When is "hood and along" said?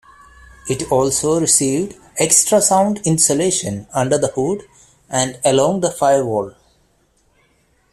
4.29-5.81